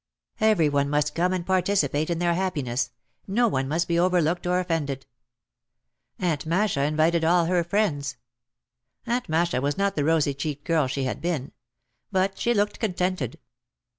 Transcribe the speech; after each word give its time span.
Every 0.39 0.67
one 0.67 0.89
must 0.89 1.13
come 1.13 1.31
and 1.31 1.45
par 1.45 1.61
ticipate 1.61 2.09
in 2.09 2.17
their 2.17 2.33
happiness, 2.33 2.89
no 3.27 3.47
one 3.47 3.67
must 3.67 3.87
be 3.87 3.99
overlooked 3.99 4.47
or 4.47 4.59
offended. 4.59 5.05
Aunt 6.17 6.47
Masha 6.47 6.81
invited 6.85 7.23
all 7.23 7.45
her 7.45 7.63
friends. 7.63 8.17
Aunt 9.05 9.29
Masha 9.29 9.61
was 9.61 9.77
not 9.77 9.95
the 9.95 10.03
rosy 10.03 10.33
cheeked 10.33 10.63
girl 10.65 10.87
she 10.87 11.03
had 11.03 11.21
been. 11.21 11.51
But 12.11 12.39
she 12.39 12.55
looked 12.55 12.79
contented. 12.79 13.37